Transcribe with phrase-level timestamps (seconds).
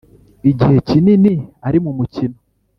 [0.51, 1.33] igihe kinini
[1.67, 2.35] ari mu mukiro